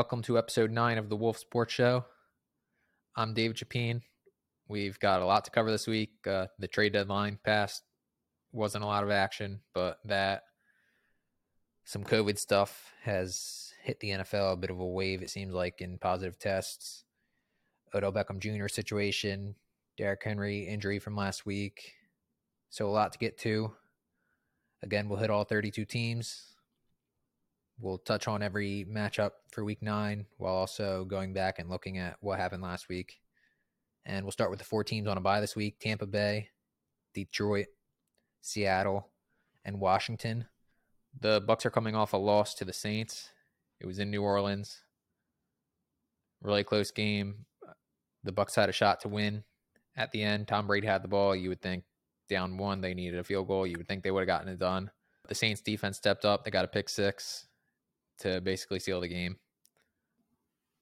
[0.00, 2.06] Welcome to episode nine of the Wolf Sports Show.
[3.16, 4.00] I'm David Chapin.
[4.66, 6.26] We've got a lot to cover this week.
[6.26, 7.82] Uh, the trade deadline passed,
[8.50, 10.44] wasn't a lot of action, but that
[11.84, 15.82] some COVID stuff has hit the NFL a bit of a wave, it seems like,
[15.82, 17.04] in positive tests.
[17.94, 18.68] Odell Beckham Jr.
[18.68, 19.54] situation,
[19.98, 21.92] Derrick Henry injury from last week.
[22.70, 23.74] So a lot to get to.
[24.82, 26.49] Again, we'll hit all 32 teams.
[27.82, 32.16] We'll touch on every matchup for week nine while also going back and looking at
[32.20, 33.20] what happened last week.
[34.04, 36.48] And we'll start with the four teams on a bye this week Tampa Bay,
[37.14, 37.66] Detroit,
[38.42, 39.08] Seattle,
[39.64, 40.44] and Washington.
[41.18, 43.30] The Bucs are coming off a loss to the Saints.
[43.80, 44.82] It was in New Orleans.
[46.42, 47.46] Really close game.
[48.24, 49.42] The Bucs had a shot to win
[49.96, 50.48] at the end.
[50.48, 51.34] Tom Brady had the ball.
[51.34, 51.84] You would think
[52.28, 53.66] down one, they needed a field goal.
[53.66, 54.90] You would think they would have gotten it done.
[55.28, 56.44] The Saints defense stepped up.
[56.44, 57.46] They got a pick six
[58.20, 59.36] to basically seal the game.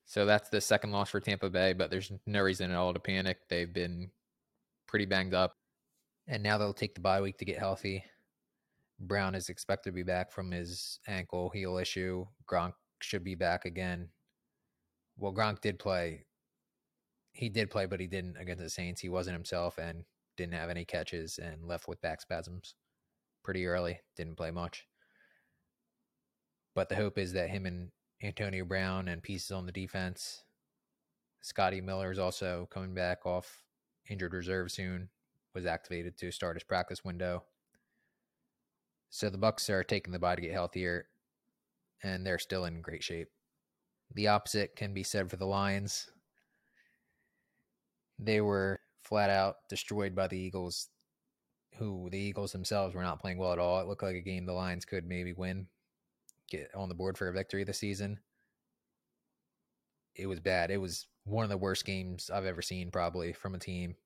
[0.05, 3.01] So that's the second loss for Tampa Bay, but there's no reason at all to
[3.01, 3.41] panic.
[3.49, 4.11] They've been
[4.87, 5.57] pretty banged up.
[6.27, 8.05] And now they'll take the bye week to get healthy.
[9.01, 12.27] Brown is expected to be back from his ankle heel issue.
[12.47, 14.09] Gronk should be back again.
[15.17, 16.25] Well, Gronk did play.
[17.33, 19.01] He did play, but he didn't against the Saints.
[19.01, 20.05] He wasn't himself and
[20.37, 22.75] didn't have any catches and left with back spasms
[23.45, 24.01] pretty early.
[24.17, 24.87] Didn't play much.
[26.79, 27.91] But the hope is that him and
[28.23, 30.45] Antonio Brown and pieces on the defense.
[31.41, 33.65] Scotty Miller is also coming back off
[34.09, 35.09] injured reserve soon.
[35.57, 37.43] Was activated to start his practice window.
[39.11, 41.09] So the Bucs are taking the bye to get healthier,
[42.05, 43.31] and they're still in great shape.
[44.15, 46.13] The opposite can be said for the Lions.
[48.21, 50.91] They were flat out destroyed by the Eagles,
[51.77, 53.81] who the Eagles themselves were not playing well at all.
[53.81, 55.67] It looked like a game the Lions could maybe win,
[56.49, 58.19] get on the board for a victory this season.
[60.17, 60.71] It was bad.
[60.71, 63.97] It was one of the worst games I've ever seen, probably from a team.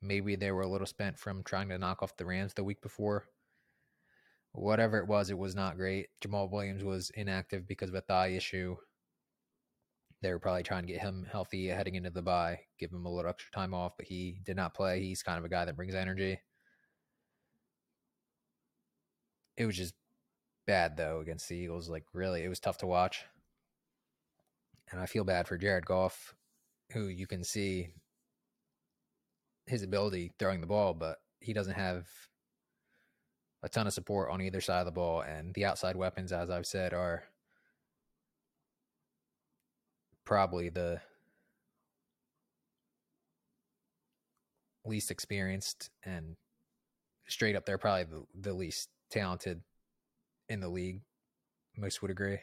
[0.00, 2.82] Maybe they were a little spent from trying to knock off the Rams the week
[2.82, 3.24] before.
[4.52, 6.08] Whatever it was, it was not great.
[6.20, 8.76] Jamaal Williams was inactive because of a thigh issue.
[10.20, 13.10] They were probably trying to get him healthy heading into the bye, give him a
[13.10, 15.00] little extra time off, but he did not play.
[15.00, 16.38] He's kind of a guy that brings energy.
[19.56, 19.94] It was just
[20.66, 21.88] bad though against the Eagles.
[21.88, 23.24] Like really, it was tough to watch.
[24.90, 26.34] And I feel bad for Jared Goff,
[26.92, 27.88] who you can see
[29.66, 32.06] his ability throwing the ball, but he doesn't have
[33.62, 35.22] a ton of support on either side of the ball.
[35.22, 37.22] And the outside weapons, as I've said, are
[40.24, 41.00] probably the
[44.84, 46.36] least experienced and
[47.28, 49.62] straight up they're probably the, the least talented
[50.52, 51.00] in the league.
[51.76, 52.38] Most would agree.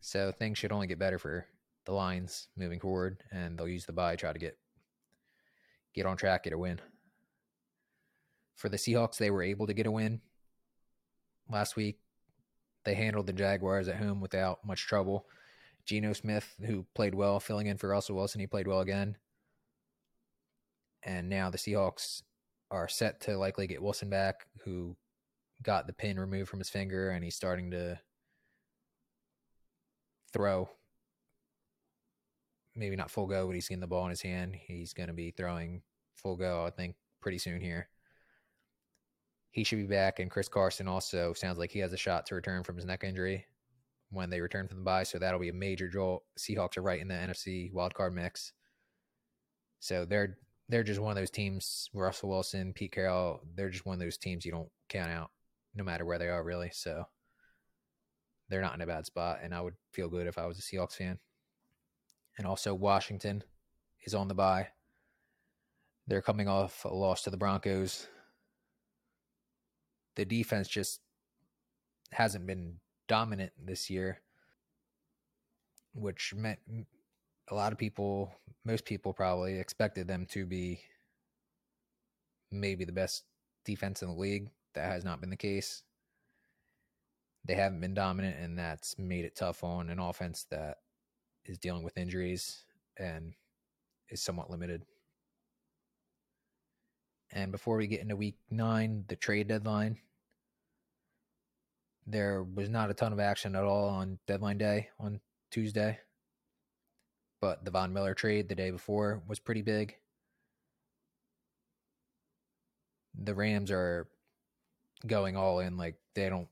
[0.00, 1.46] So things should only get better for
[1.84, 4.58] the Lions moving forward, and they'll use the bye try to get
[5.94, 6.80] get on track, get a win.
[8.56, 10.20] For the Seahawks, they were able to get a win
[11.50, 11.98] last week.
[12.84, 15.26] They handled the Jaguars at home without much trouble.
[15.84, 19.16] Geno Smith, who played well, filling in for Russell Wilson, he played well again.
[21.04, 22.22] And now the Seahawks
[22.70, 24.96] are set to likely get Wilson back, who
[25.62, 27.98] got the pin removed from his finger and he's starting to
[30.32, 30.68] throw.
[32.74, 34.56] Maybe not full go, but he's getting the ball in his hand.
[34.56, 35.82] He's going to be throwing
[36.14, 37.88] full go, I think, pretty soon here.
[39.50, 42.34] He should be back, and Chris Carson also sounds like he has a shot to
[42.34, 43.44] return from his neck injury
[44.10, 45.02] when they return from the bye.
[45.02, 46.24] So that'll be a major jolt.
[46.38, 48.54] Seahawks are right in the NFC wildcard mix.
[49.80, 50.38] So they're
[50.70, 51.90] they're just one of those teams.
[51.92, 55.30] Russell Wilson, Pete Carroll, they're just one of those teams you don't count out
[55.74, 56.70] no matter where they are, really.
[56.72, 57.04] So
[58.48, 60.62] they're not in a bad spot, and I would feel good if I was a
[60.62, 61.18] Seahawks fan.
[62.38, 63.44] And also, Washington
[64.04, 64.68] is on the bye.
[66.06, 68.08] They're coming off a loss to the Broncos.
[70.16, 71.00] The defense just
[72.10, 74.20] hasn't been dominant this year,
[75.94, 76.58] which meant
[77.48, 78.32] a lot of people,
[78.64, 80.80] most people probably expected them to be
[82.50, 83.24] maybe the best
[83.64, 84.50] defense in the league.
[84.74, 85.82] That has not been the case.
[87.44, 90.78] They haven't been dominant, and that's made it tough on an offense that
[91.44, 92.64] is dealing with injuries
[92.96, 93.34] and
[94.08, 94.84] is somewhat limited.
[97.32, 99.98] And before we get into week nine, the trade deadline,
[102.06, 105.20] there was not a ton of action at all on deadline day on
[105.50, 105.98] Tuesday.
[107.40, 109.96] But the Von Miller trade the day before was pretty big.
[113.18, 114.08] The Rams are
[115.06, 115.76] going all in.
[115.76, 116.48] Like they don't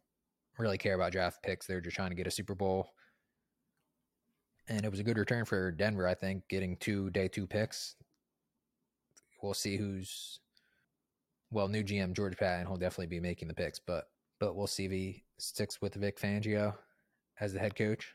[0.59, 1.67] really care about draft picks.
[1.67, 2.91] They're just trying to get a Super Bowl
[4.69, 7.97] And it was a good return for Denver, I think, getting two day two picks.
[9.43, 10.41] We'll see who's
[11.51, 14.09] well, new GM George Paton will definitely be making the picks, but
[14.39, 16.75] but we'll see if he sticks with Vic Fangio
[17.41, 18.15] as the head coach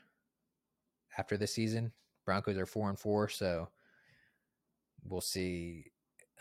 [1.18, 1.92] after this season.
[2.24, 3.68] Broncos are four and four, so
[5.04, 5.92] we'll see.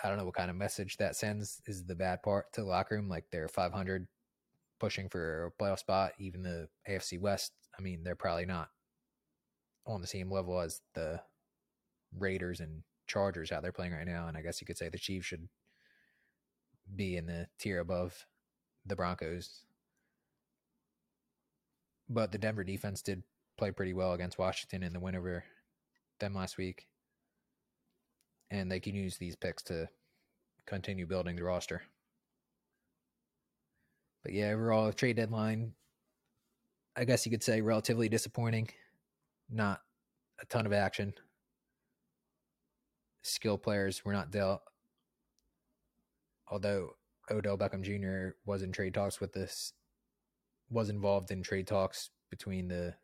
[0.04, 1.62] I don't know what kind of message that sends.
[1.66, 3.10] Is the bad part to the locker room?
[3.10, 4.08] Like they're 500,
[4.80, 6.14] pushing for a playoff spot.
[6.20, 7.54] Even the AFC West.
[7.78, 8.70] I mean, they're probably not
[9.86, 11.22] on the same level as the
[12.18, 14.28] Raiders and Chargers how they're playing right now.
[14.28, 15.48] And I guess you could say the Chiefs should
[16.94, 18.26] be in the tier above
[18.86, 19.62] the Broncos.
[22.10, 23.24] But the Denver defense did
[23.58, 25.44] play pretty well against Washington in the win over
[26.20, 26.88] them last week.
[28.52, 29.90] And they can use these picks to
[30.66, 31.82] continue building the roster.
[34.24, 35.74] But yeah, overall, trade deadline,
[36.96, 38.70] I guess you could say relatively disappointing.
[39.50, 39.82] Not
[40.42, 41.14] a ton of action.
[43.22, 44.62] Skill players were not dealt.
[46.48, 46.96] Although
[47.30, 48.36] Odell Beckham Jr.
[48.46, 49.74] was in trade talks with this,
[50.70, 52.96] was involved in trade talks between the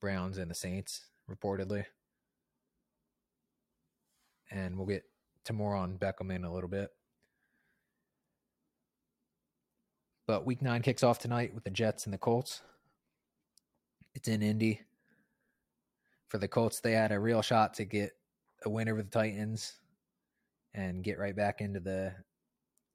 [0.00, 1.84] Browns and the Saints, reportedly.
[4.52, 5.04] And we'll get
[5.46, 6.90] to more on Beckham in a little bit.
[10.26, 12.62] But week nine kicks off tonight with the Jets and the Colts.
[14.14, 14.82] It's in Indy.
[16.28, 18.12] For the Colts, they had a real shot to get
[18.64, 19.74] a win over the Titans
[20.74, 22.12] and get right back into the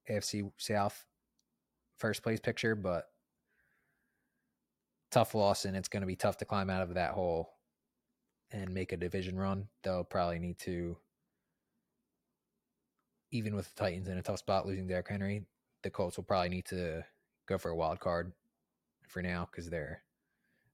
[0.10, 1.06] AFC South
[1.98, 3.06] first place picture, but
[5.12, 7.56] tough loss, and it's going to be tough to climb out of that hole
[8.52, 9.68] and make a division run.
[9.84, 10.96] They'll probably need to,
[13.32, 15.44] even with the Titans in a tough spot losing Derrick Henry,
[15.84, 17.04] the Colts will probably need to
[17.48, 18.32] go for a wild card
[19.08, 20.04] for now because they're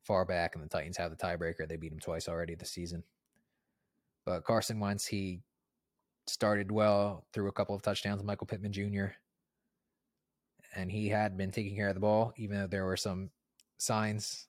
[0.04, 1.68] far back and the Titans have the tiebreaker.
[1.68, 3.04] They beat them twice already this season.
[4.26, 5.42] But Carson Wentz, he
[6.28, 8.24] started well, threw a couple of touchdowns.
[8.24, 9.08] Michael Pittman Jr.
[10.76, 13.30] And he had been taking care of the ball, even though there were some
[13.78, 14.48] signs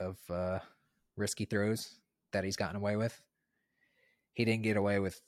[0.00, 0.60] of uh,
[1.16, 1.98] risky throws
[2.32, 3.20] that he's gotten away with.
[4.32, 5.20] He didn't get away with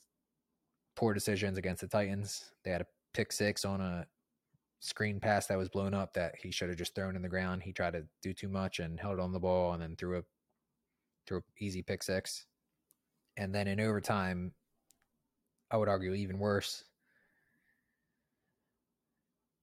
[0.95, 2.51] poor decisions against the Titans.
[2.63, 4.05] They had a pick six on a
[4.79, 7.63] screen pass that was blown up that he should have just thrown in the ground.
[7.63, 10.21] He tried to do too much and held on the ball and then threw a
[11.27, 12.45] threw a easy pick six.
[13.37, 14.53] And then in overtime,
[15.71, 16.83] I would argue even worse.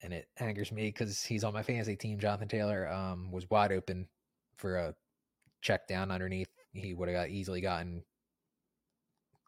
[0.02, 2.19] And it angers me because he's on my fantasy team.
[2.19, 4.06] Jonathan Taylor um, was wide open
[4.56, 4.94] for a
[5.62, 6.49] check down underneath.
[6.73, 8.05] He would have got easily gotten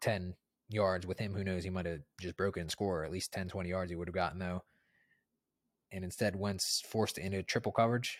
[0.01, 0.33] 10
[0.69, 1.33] yards with him.
[1.33, 1.63] Who knows?
[1.63, 4.15] He might have just broken and score at least 10, 20 yards he would have
[4.15, 4.63] gotten though
[5.91, 8.19] and instead Wentz forced into triple coverage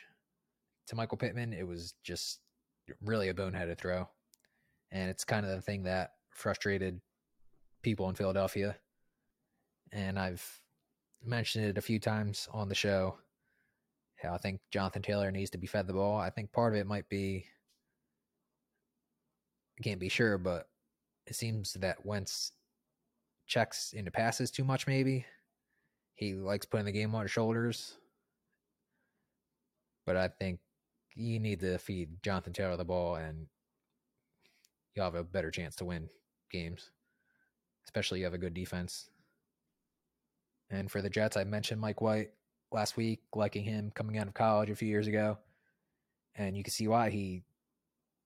[0.87, 1.53] to Michael Pittman.
[1.53, 2.39] It was just
[3.01, 4.07] really a boneheaded throw.
[4.91, 6.99] And it's kind of the thing that frustrated
[7.83, 8.75] people in Philadelphia.
[9.91, 10.43] And I've
[11.23, 13.17] mentioned it a few times on the show.
[14.21, 16.17] How I think Jonathan Taylor needs to be fed the ball.
[16.17, 17.45] I think part of it might be,
[19.79, 20.67] I can't be sure, but
[21.29, 22.53] it seems that Wentz
[23.45, 25.25] checks into passes too much, maybe.
[26.15, 27.97] He likes putting the game on his shoulders.
[30.05, 30.59] But I think
[31.15, 33.47] you need to feed Jonathan Taylor the ball and
[34.95, 36.09] you'll have a better chance to win
[36.51, 36.91] games.
[37.85, 39.09] Especially you have a good defense.
[40.69, 42.31] And for the Jets, I mentioned Mike White
[42.71, 45.37] last week, liking him coming out of college a few years ago.
[46.35, 47.43] And you can see why he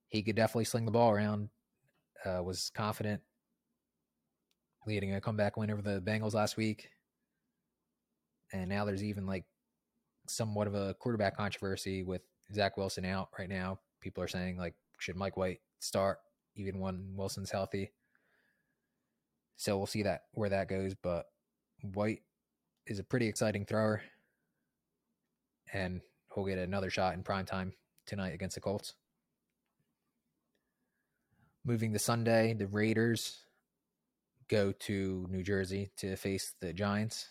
[0.10, 1.50] he could definitely sling the ball around.
[2.26, 3.22] Uh, was confident
[4.88, 6.90] leading a comeback win over the Bengals last week
[8.54, 9.44] and now there's even like
[10.28, 12.22] somewhat of a quarterback controversy with
[12.54, 13.80] Zach Wilson out right now.
[14.00, 16.20] People are saying like, should Mike White start
[16.56, 17.92] even when Wilson's healthy?
[19.58, 20.94] So we'll see that where that goes.
[20.94, 21.26] But
[21.82, 22.22] White
[22.86, 24.02] is a pretty exciting thrower,
[25.74, 26.02] and
[26.34, 27.74] he'll get another shot in prime time
[28.06, 28.94] tonight against the Colts.
[31.66, 33.38] Moving to Sunday, the Raiders
[34.50, 37.30] go to New Jersey to face the Giants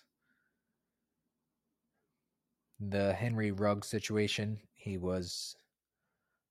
[2.90, 4.58] the Henry Ruggs situation.
[4.74, 5.56] He was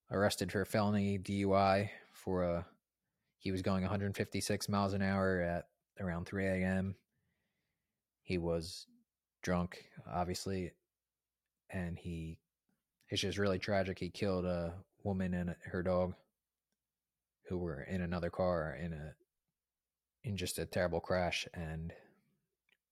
[0.09, 2.65] arrested for felony DUI for a
[3.37, 5.67] he was going 156 miles an hour at
[5.99, 6.95] around 3 a.m.
[8.21, 8.85] He was
[9.41, 10.71] drunk, obviously,
[11.71, 12.37] and he
[13.09, 13.99] it's just really tragic.
[13.99, 16.13] He killed a woman and her dog
[17.51, 19.13] who were in another car in a
[20.23, 21.93] in just a terrible crash and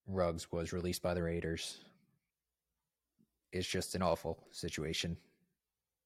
[0.05, 1.77] Ruggs was released by the Raiders
[3.51, 5.17] it's just an awful situation.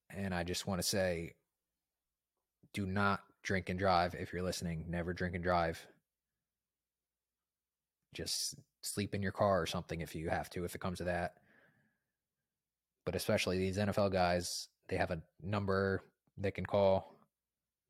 [0.10, 1.34] And I just want to say
[2.74, 4.16] do not drink and drive.
[4.16, 5.86] If you're listening, never drink and drive.
[8.14, 11.04] Just sleep in your car or something if you have to, if it comes to
[11.06, 11.38] that.
[13.06, 16.02] But especially these NFL guys, they have a number
[16.38, 17.13] they can call.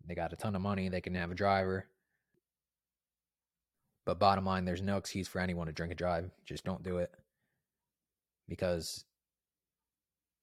[0.06, 0.90] They got a ton of money.
[0.90, 1.86] They can have a driver.
[4.06, 6.30] But bottom line, there's no excuse for anyone to drink and drive.
[6.46, 7.12] Just don't do it.
[8.50, 9.06] Because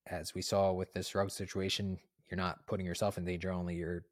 [0.07, 1.99] as we saw with this Ruggs situation,
[2.31, 4.05] you're not putting yourself in danger, only you're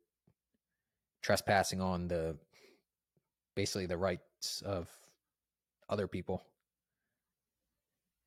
[1.22, 2.36] trespassing on the
[3.54, 4.88] basically the rights of
[5.88, 6.42] other people.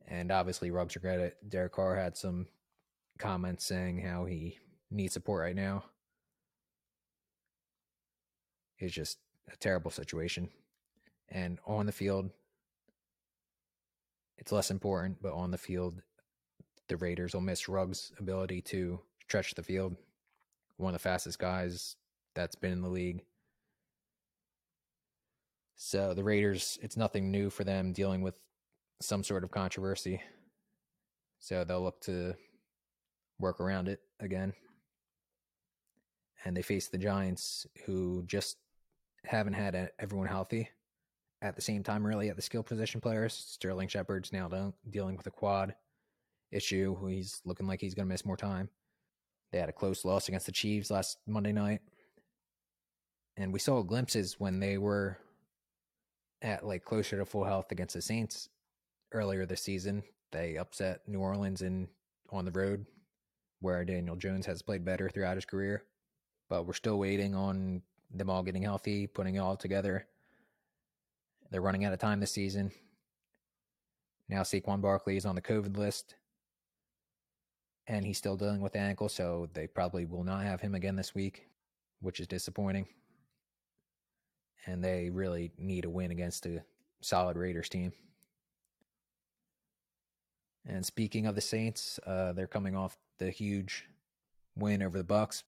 [0.08, 1.38] And obviously, Ruggs regret it.
[1.48, 2.48] Derek Carr had some
[3.20, 4.58] comments saying how he
[4.90, 5.84] needs support right now.
[8.82, 9.20] It's just
[9.52, 10.50] a terrible situation.
[11.30, 12.30] And on the field,
[14.38, 16.02] it's less important, but on the field,
[16.88, 19.96] the Raiders will miss Ruggs' ability to stretch the field.
[20.78, 21.96] One of the fastest guys
[22.34, 23.24] that's been in the league.
[25.76, 28.36] So the Raiders, it's nothing new for them dealing with
[29.00, 30.22] some sort of controversy.
[31.40, 32.36] So they'll look to
[33.40, 34.54] work around it again.
[36.44, 38.58] And they face the Giants, who just
[39.26, 40.70] haven't had everyone healthy
[41.42, 43.34] at the same time, really, at the skill position players.
[43.34, 45.76] Sterling Shepard's now dealing with a quad
[46.52, 46.96] issue.
[47.08, 48.70] He's looking like he's going to miss more time.
[49.52, 51.82] They had a close loss against the Chiefs last Monday night.
[53.38, 55.18] And we saw glimpses when they were
[56.42, 58.50] at like closer to full health against the Saints
[59.14, 60.04] earlier this season.
[60.32, 61.88] They upset New Orleans in
[62.30, 62.86] on the road,
[63.60, 65.84] where Daniel Jones has played better throughout his career.
[66.50, 67.82] But we're still waiting on
[68.14, 70.06] them all getting healthy, putting it all together.
[71.50, 72.72] They're running out of time this season.
[74.30, 76.16] Now Saquon Barkley is on the COVID list,
[77.88, 80.96] and he's still dealing with the ankle, so they probably will not have him again
[80.96, 81.50] this week,
[82.00, 82.88] which is disappointing.
[84.66, 86.64] And they really need a win against a
[87.02, 87.92] solid Raiders team.
[90.66, 93.88] And speaking of the Saints, uh, they're coming off the huge
[94.56, 95.44] win over the Bucks,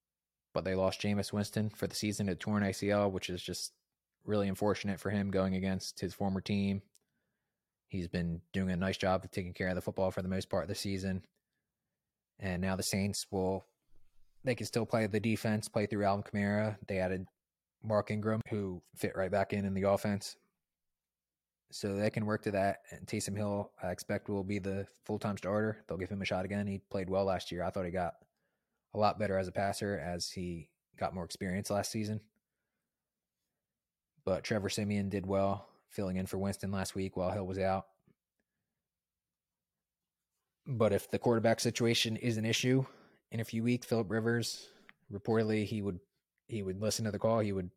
[0.54, 3.74] but they lost Jameis Winston for the season at torn ACL, which is just
[4.26, 6.82] really unfortunate for him going against his former team.
[7.88, 10.50] He's been doing a nice job of taking care of the football for the most
[10.50, 11.24] part of the season.
[12.40, 13.66] And now the Saints will
[14.44, 16.78] they can still play the defense, play through Alvin Kamara.
[16.88, 17.28] They added
[17.84, 20.36] Mark Ingram, who fit right back in in the offense.
[21.72, 22.82] So they can work to that.
[22.92, 25.84] And Taysom Hill, I expect, will be the full time starter.
[25.88, 26.68] They'll give him a shot again.
[26.68, 27.64] He played well last year.
[27.64, 28.16] I thought he got
[28.94, 32.22] a lot better as a passer as he got more experience last season.
[34.26, 37.88] But Trevor Siemian did well, filling in for Winston last week while Hill was out.
[40.66, 42.86] But if the quarterback situation is an issue
[43.32, 44.68] in a few weeks, Philip Rivers
[45.12, 46.00] reportedly he would
[46.48, 47.40] he would listen to the call.
[47.40, 47.70] He would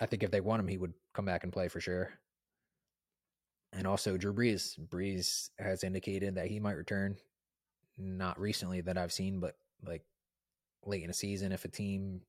[0.00, 2.10] I think if they want him, he would come back and play for sure.
[3.72, 4.78] And also Drew Brees.
[4.88, 7.16] Brees has indicated that he might return.
[8.00, 10.02] Not recently that I've seen, but like
[10.86, 12.22] late in a season if a team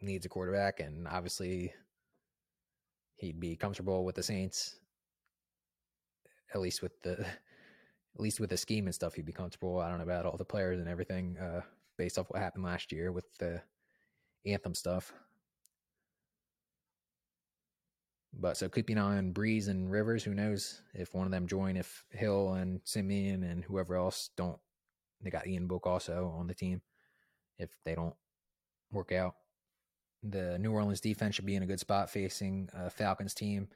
[0.00, 1.74] needs a quarterback and obviously
[3.16, 4.76] he'd be comfortable with the Saints.
[6.54, 7.20] At least with the
[8.14, 9.78] at least with the scheme and stuff, he'd be comfortable.
[9.78, 11.60] I don't know about all the players and everything, uh,
[11.96, 13.62] based off what happened last year with the
[14.46, 15.12] anthem stuff.
[18.32, 20.24] But so keeping on Brees and Rivers.
[20.24, 21.76] Who knows if one of them join?
[21.76, 24.58] If Hill and Siemian and whoever else don't,
[25.22, 26.82] they got Ian Book also on the team.
[27.58, 28.14] If they don't
[28.90, 29.34] work out,
[30.22, 33.68] the New Orleans defense should be in a good spot facing a Falcons team,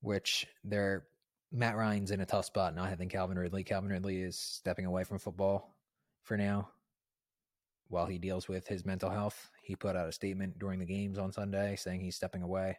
[0.00, 1.04] which they're
[1.52, 3.64] Matt Ryan's in a tough spot not having Calvin Ridley.
[3.64, 5.74] Calvin Ridley is stepping away from football
[6.22, 6.70] for now
[7.88, 9.50] while he deals with his mental health.
[9.62, 12.78] He put out a statement during the games on Sunday saying he's stepping away.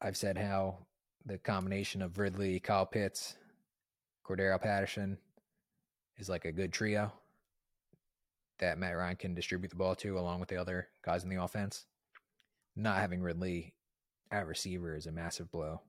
[0.00, 0.78] I've said how
[1.24, 3.36] the combination of Ridley, Kyle Pitts,
[4.32, 5.18] Cordarrelle Patterson
[6.16, 7.12] is like a good trio
[8.60, 11.42] that Matt Ryan can distribute the ball to along with the other guys in the
[11.42, 11.84] offense.
[12.74, 13.74] Not having Ridley
[14.30, 15.82] at receiver is a massive blow.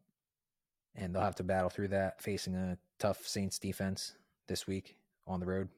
[0.95, 4.15] And they'll have to battle through that facing a tough Saints defense
[4.47, 5.69] this week on the road.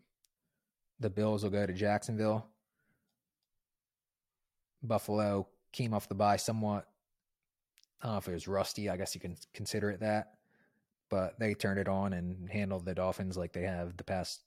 [1.00, 2.48] The Bills will go to Jacksonville.
[4.82, 6.88] Buffalo came off the bye somewhat.
[8.02, 8.90] I don't know if it was rusty.
[8.90, 10.32] I guess you can consider it that.
[11.10, 14.42] But they turned it on and handled the Dolphins like they have the past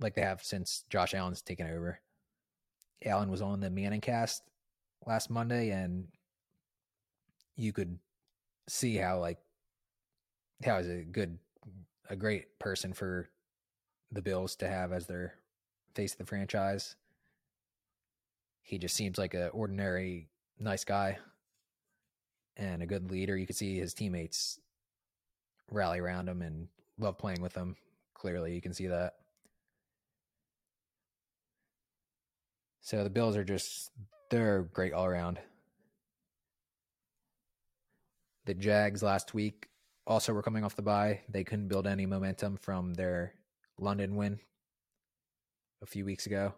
[0.00, 2.00] like they have since Josh Allen's taken over.
[3.04, 4.42] Allen was on the Manning cast
[5.06, 6.08] last Monday, and
[7.56, 7.98] you could
[8.68, 9.38] see how like
[10.64, 11.38] how is a good,
[12.08, 13.28] a great person for
[14.10, 15.34] the Bills to have as their
[15.94, 16.96] face of the franchise.
[18.62, 21.18] he just seems like an ordinary nice guy
[22.56, 23.36] and a good leader.
[23.36, 24.60] You could see his teammates
[25.70, 27.76] rally around him and love playing with him.
[28.14, 29.14] Clearly, you can see that.
[32.80, 33.90] So the Bills are just
[34.30, 35.38] they're great all around.
[38.46, 39.68] The Jags last week
[40.06, 41.20] also were coming off the bye.
[41.28, 43.34] They couldn't build any momentum from their
[43.78, 44.40] London win
[45.82, 46.54] a few weeks ago.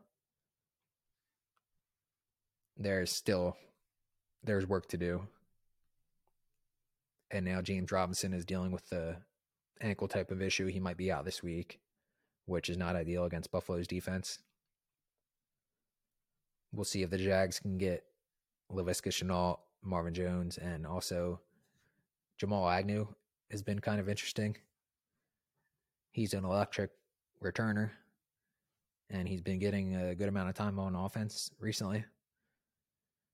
[2.76, 3.56] There's still
[4.44, 5.26] there's work to do.
[7.30, 9.16] And now James Robinson is dealing with the
[9.80, 10.66] ankle type of issue.
[10.66, 11.80] He might be out this week,
[12.46, 14.40] which is not ideal against Buffalo's defense.
[16.72, 18.04] We'll see if the Jags can get
[18.70, 21.40] Laviska Shenault, Marvin Jones, and also
[22.38, 23.06] Jamal Agnew
[23.50, 24.56] has been kind of interesting.
[26.12, 26.90] He's an electric
[27.42, 27.90] returner,
[29.08, 32.04] and he's been getting a good amount of time on offense recently.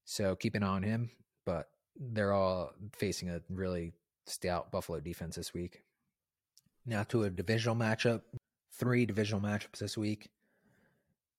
[0.05, 1.11] So keep an eye on him,
[1.45, 3.93] but they're all facing a really
[4.27, 5.83] stout Buffalo defense this week.
[6.85, 8.23] Now to a divisional matchup.
[8.73, 10.29] Three divisional matchups this week.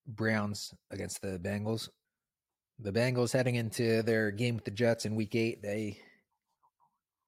[0.08, 1.90] Browns against the Bengals.
[2.80, 6.00] The Bengals heading into their game with the Jets in week eight, they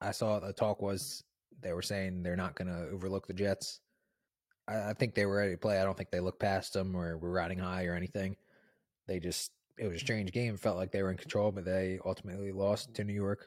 [0.00, 1.24] I saw the talk was
[1.60, 3.80] they were saying they're not gonna overlook the Jets.
[4.66, 5.80] I, I think they were ready to play.
[5.80, 8.36] I don't think they looked past them or were riding high or anything.
[9.06, 10.56] They just it was a strange game.
[10.58, 13.46] Felt like they were in control, but they ultimately lost to New York.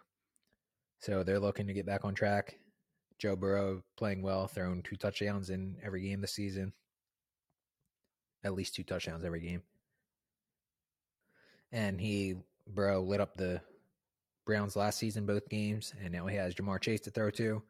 [1.00, 2.58] So they're looking to get back on track.
[3.20, 6.74] Joe Burrow playing well, throwing two touchdowns in every game this season.
[8.44, 9.62] At least two touchdowns every game.
[11.72, 12.36] And he,
[12.68, 13.62] Burrow, lit up the
[14.46, 17.62] Browns last season, both games, and now he has Ja'Marr Chase to throw to.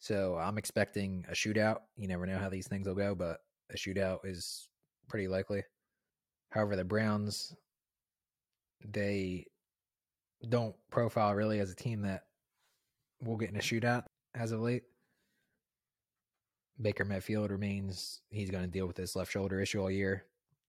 [0.00, 1.78] So I'm expecting a shootout.
[1.96, 3.38] You never know how these things will go, but
[3.72, 4.68] a shootout is
[5.08, 5.62] pretty likely.
[6.50, 7.56] However, the Browns,
[8.90, 9.46] they
[10.48, 12.24] don't profile really as a team that
[13.22, 14.82] will get in a shootout as of late.
[16.80, 20.24] Baker Mayfield remains, he's going to deal with this left shoulder issue all year.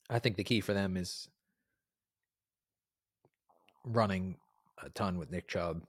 [0.09, 1.27] I think the key for them is
[3.85, 4.35] running
[4.83, 5.81] a ton with Nick Chubb.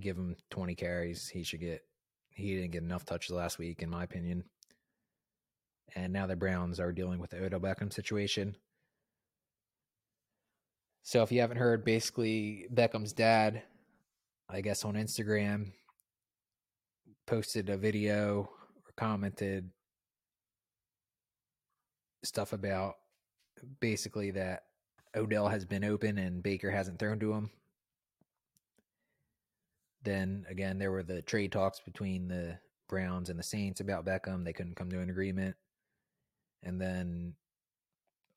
[0.00, 1.28] Give him 20 carries.
[1.28, 1.84] He should get,
[2.30, 4.44] he didn't get enough touches last week, in my opinion.
[5.94, 8.56] And now the Browns are dealing with the Odell Beckham situation.
[11.02, 13.62] So if you haven't heard, basically Beckham's dad,
[14.48, 15.72] I guess on Instagram,
[17.26, 19.70] posted a video or commented
[22.22, 22.96] stuff about
[23.80, 24.64] basically that
[25.16, 27.50] Odell has been open and Baker hasn't thrown to him.
[30.02, 32.58] Then again, there were the trade talks between the
[32.88, 34.44] Browns and the Saints about Beckham.
[34.44, 35.56] They couldn't come to an agreement.
[36.62, 37.34] And then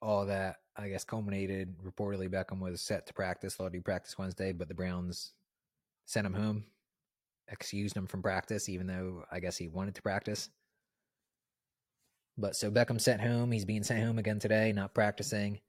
[0.02, 1.76] all that I guess culminated.
[1.86, 3.56] Reportedly, Beckham was set to practice.
[3.56, 5.34] Thought he'd practice Wednesday, but the Browns
[6.06, 6.66] sent him home,
[7.48, 10.50] excused him from practice, even though I guess he wanted to practice.
[12.38, 13.52] But so Beckham sent home.
[13.52, 15.60] He's being sent home again today, not practicing.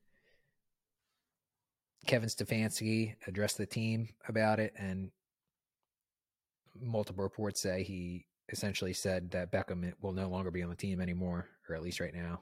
[2.06, 5.10] Kevin Stefanski addressed the team about it, and
[6.80, 11.00] multiple reports say he essentially said that Beckham will no longer be on the team
[11.00, 12.40] anymore, or at least right now.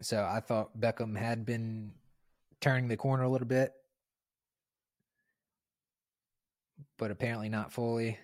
[0.00, 1.92] So I thought Beckham had been
[2.60, 3.72] turning the corner a little bit,
[6.96, 8.18] but apparently not fully.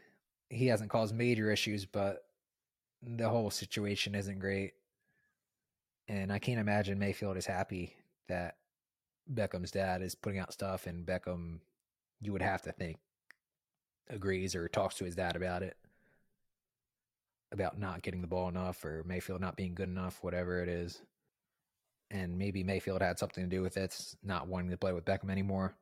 [0.51, 2.25] He hasn't caused major issues, but
[3.03, 4.75] the whole situation isn't great.
[6.07, 7.97] And I can't imagine Mayfield is happy
[8.29, 8.57] that
[9.33, 11.61] Beckham's dad is putting out stuff and Beckham,
[12.21, 12.99] you would have to think,
[14.09, 15.77] agrees or talks to his dad about it.
[17.51, 21.03] About not getting the ball enough or Mayfield not being good enough, whatever it is
[22.14, 25.31] and maybe Mayfield had something to do with it, not wanting to play with Beckham
[25.31, 25.74] anymore.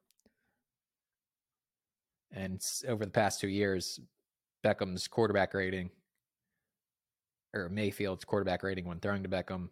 [2.32, 4.00] And over the past two years,
[4.64, 5.90] Beckham's quarterback rating,
[7.52, 9.68] or Mayfield's quarterback rating when throwing to Beckham,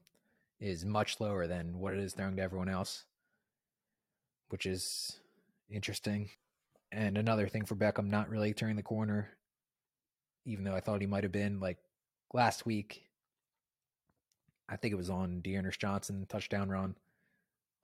[0.61, 3.07] is much lower than what it is throwing to everyone else,
[4.51, 5.19] which is
[5.71, 6.29] interesting.
[6.93, 9.31] And another thing for Beckham, not really turning the corner,
[10.45, 11.79] even though I thought he might have been like
[12.35, 13.10] last week
[14.71, 16.95] I think it was on D'Ernest Johnson touchdown run.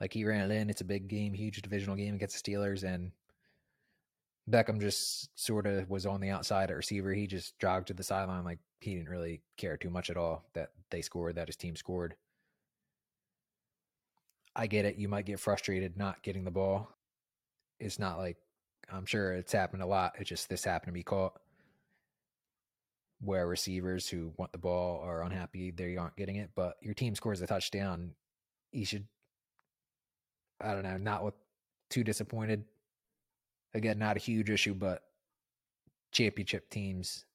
[0.00, 0.70] Like he ran it in.
[0.70, 3.10] It's a big game, huge divisional game against the Steelers, and
[4.48, 7.12] Beckham just sort of was on the outside at receiver.
[7.12, 10.44] He just jogged to the sideline like he didn't really care too much at all
[10.52, 12.14] that they scored, that his team scored.
[14.54, 14.96] I get it.
[14.96, 16.90] You might get frustrated not getting the ball.
[17.80, 18.36] It's not like
[18.92, 20.14] I'm sure it's happened a lot.
[20.18, 21.38] It's just this happened to be caught
[23.20, 27.14] where receivers who want the ball are unhappy they aren't getting it, but your team
[27.14, 28.12] scores a touchdown,
[28.72, 29.06] you should
[30.60, 31.34] I don't know, not with
[31.90, 32.64] too disappointed.
[33.74, 35.02] Again, not a huge issue, but
[36.12, 37.26] championship teams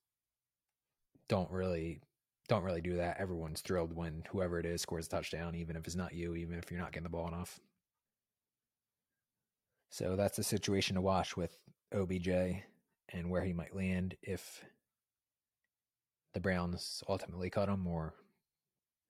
[1.28, 2.02] don't really
[2.48, 3.18] don't really do that.
[3.20, 6.58] Everyone's thrilled when whoever it is scores a touchdown, even if it's not you, even
[6.58, 7.60] if you're not getting the ball enough.
[9.90, 11.58] So that's a situation to watch with
[11.94, 12.28] OBJ
[13.10, 14.64] and where he might land if
[16.34, 18.14] the Browns ultimately cut him, or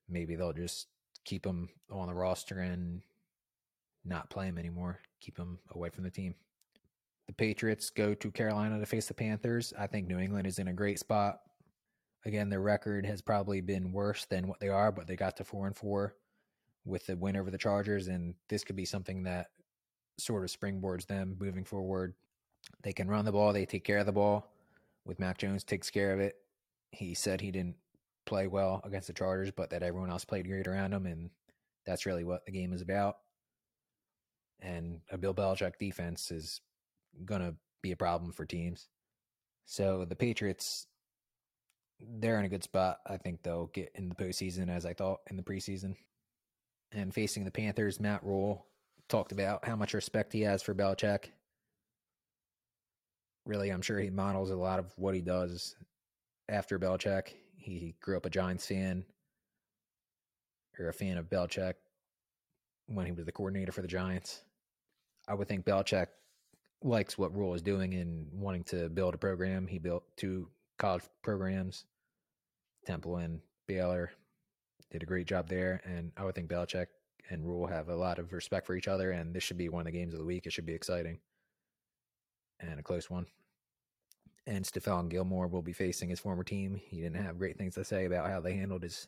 [0.09, 0.87] maybe they'll just
[1.23, 3.01] keep him on the roster and
[4.03, 6.35] not play him anymore, keep him away from the team.
[7.27, 9.73] The Patriots go to Carolina to face the Panthers.
[9.77, 11.41] I think New England is in a great spot.
[12.25, 15.43] Again, their record has probably been worse than what they are, but they got to
[15.43, 16.15] four and four
[16.85, 19.47] with the win over the Chargers, and this could be something that
[20.17, 22.13] sort of springboards them moving forward.
[22.83, 24.51] They can run the ball, they take care of the ball.
[25.05, 26.35] With Mac Jones takes care of it.
[26.91, 27.77] He said he didn't
[28.25, 31.29] play well against the Chargers, but that everyone else played great around him, and
[31.85, 33.17] that's really what the game is about.
[34.59, 36.61] And a Bill Belichick defense is
[37.25, 38.87] gonna be a problem for teams.
[39.65, 40.87] So the Patriots
[42.19, 42.99] they're in a good spot.
[43.05, 45.95] I think they'll get in the postseason as I thought in the preseason.
[46.91, 48.65] And facing the Panthers, Matt Rhule
[49.07, 51.25] talked about how much respect he has for Belichick.
[53.45, 55.75] Really, I'm sure he models a lot of what he does
[56.51, 57.33] after Belichick.
[57.57, 59.05] He grew up a Giants fan
[60.77, 61.75] or a fan of Belichick
[62.87, 64.43] when he was the coordinator for the Giants.
[65.27, 66.07] I would think Belichick
[66.83, 69.67] likes what Rhule is doing and wanting to build a program.
[69.67, 71.85] He built two college programs
[72.85, 74.11] Temple and Baylor
[74.89, 76.87] did a great job there, and I would think Belichick
[77.29, 79.81] and Rhule have a lot of respect for each other, and this should be one
[79.81, 80.45] of the games of the week.
[80.45, 81.19] It should be exciting
[82.59, 83.25] and a close one.
[84.51, 86.75] And Stephon Gilmore will be facing his former team.
[86.75, 89.07] He didn't have great things to say about how they handled his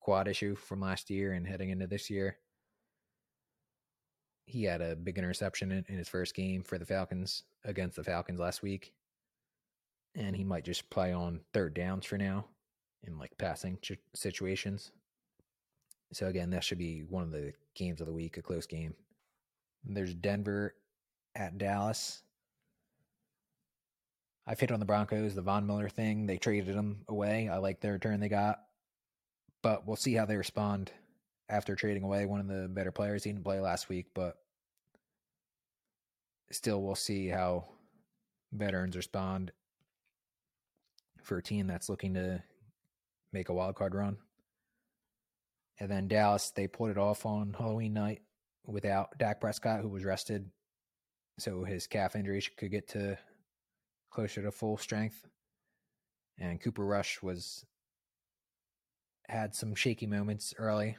[0.00, 2.38] quad issue from last year and heading into this year.
[4.46, 8.02] He had a big interception in, in his first game for the Falcons against the
[8.02, 8.94] Falcons last week.
[10.14, 12.46] And he might just play on third downs for now
[13.02, 14.90] in like passing ch- situations.
[16.14, 18.94] So again, that should be one of the games of the week, a close game.
[19.84, 20.76] There's Denver
[21.34, 22.22] at Dallas.
[24.48, 26.24] I've hit on the Broncos, the Von Miller thing.
[26.24, 27.50] They traded him away.
[27.50, 28.60] I like the return they got,
[29.62, 30.90] but we'll see how they respond
[31.50, 33.22] after trading away one of the better players.
[33.22, 34.38] He didn't play last week, but
[36.50, 37.66] still, we'll see how
[38.50, 39.52] veterans respond
[41.22, 42.42] for a team that's looking to
[43.34, 44.16] make a wild card run.
[45.78, 48.22] And then Dallas, they pulled it off on Halloween night
[48.64, 50.48] without Dak Prescott, who was rested.
[51.38, 53.18] So his calf injury could get to
[54.10, 55.26] closer to full strength.
[56.38, 57.64] And Cooper Rush was
[59.28, 60.96] had some shaky moments early,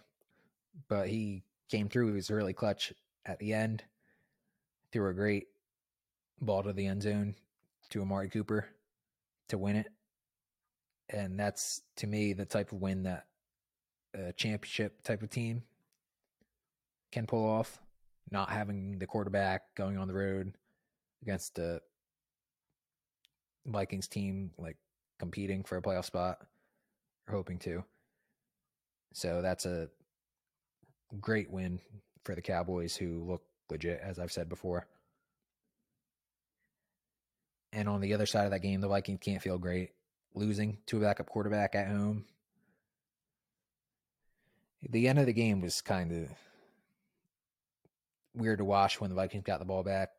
[0.87, 2.07] but he came through.
[2.07, 2.93] He was really clutch
[3.25, 3.83] at the end.
[4.91, 5.47] Threw a great
[6.41, 7.35] ball to the end zone
[7.89, 8.67] to Amari Cooper
[9.47, 9.87] to win it
[11.09, 13.25] and that's to me the type of win that
[14.13, 15.63] a championship type of team
[17.11, 17.79] can pull off.
[18.31, 20.53] Not having the quarterback going on the road
[21.23, 21.81] against the
[23.65, 24.77] Vikings team, like
[25.19, 26.39] competing for a playoff spot,
[27.27, 27.83] or hoping to.
[29.13, 29.89] So that's a
[31.19, 31.79] great win
[32.23, 34.87] for the Cowboys, who look legit, as I've said before.
[37.71, 39.91] And on the other side of that game, the Vikings can't feel great
[40.33, 42.25] losing to a backup quarterback at home.
[44.89, 46.29] The end of the game was kind of
[48.33, 50.11] weird to watch when the Vikings got the ball back.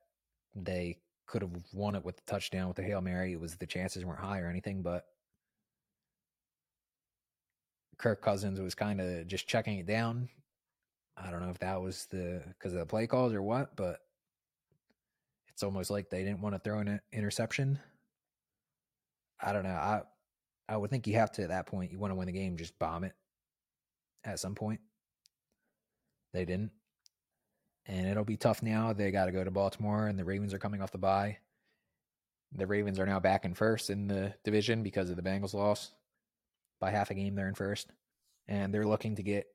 [0.55, 0.99] They
[1.31, 3.33] could have won it with the touchdown with the Hail Mary.
[3.33, 5.05] It was the chances weren't high or anything, but
[7.99, 10.29] Kirk Cousins was kind of just checking it down.
[11.17, 14.01] I don't know if that was the because of the play calls or what, but
[15.49, 17.79] it's almost like they didn't want to throw an interception.
[19.41, 19.71] I don't know.
[19.71, 20.03] I
[20.69, 21.93] I would think you have to at that point.
[21.93, 23.13] You want to win the game, just bomb it
[24.25, 24.81] at some point.
[26.33, 26.71] They didn't,
[27.87, 28.93] and it'll be tough now.
[28.93, 31.39] They got to go to Baltimore, and the Ravens are coming off the bye.
[32.53, 35.93] The Ravens are now back in first in the division because of the Bengals loss
[36.81, 37.35] by half a game.
[37.35, 37.93] They're in first,
[38.49, 39.47] and they're looking to get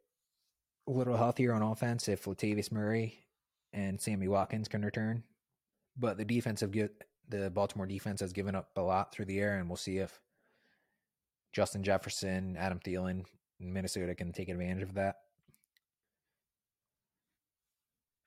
[0.88, 3.26] a little healthier on offense if Latavius Murray
[3.74, 5.24] and Sammy Watkins can return.
[5.98, 9.58] But the defensive get the Baltimore defense has given up a lot through the air,
[9.58, 10.20] and we'll see if
[11.54, 13.26] Justin Jefferson, Adam Thielen,
[13.60, 15.16] Minnesota can take advantage of that.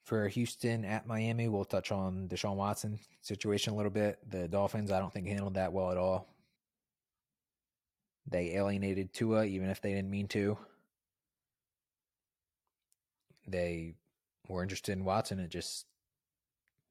[0.09, 4.19] For Houston at Miami, we'll touch on Deshaun Watson situation a little bit.
[4.27, 6.27] The Dolphins, I don't think handled that well at all.
[8.27, 10.57] They alienated Tua, even if they didn't mean to.
[13.47, 13.97] They
[14.49, 15.41] were interested in Watson.
[15.41, 15.85] It just